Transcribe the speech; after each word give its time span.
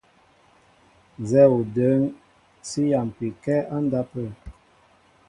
Nzɛ́ɛ́ 1.21 1.53
o 1.57 1.59
də̌ŋ 1.75 1.99
sí 2.67 2.81
yámpi 2.91 3.27
kɛ́ 3.43 3.57
á 3.73 3.77
ndápə̂. 3.85 4.25